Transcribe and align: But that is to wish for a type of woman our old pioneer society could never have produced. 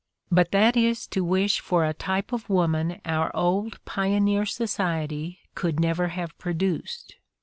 But 0.31 0.49
that 0.51 0.75
is 0.75 1.05
to 1.09 1.23
wish 1.23 1.59
for 1.59 1.85
a 1.85 1.93
type 1.93 2.33
of 2.33 2.49
woman 2.49 2.99
our 3.05 3.29
old 3.35 3.79
pioneer 3.85 4.47
society 4.47 5.41
could 5.53 5.79
never 5.79 6.07
have 6.07 6.35
produced. 6.39 7.17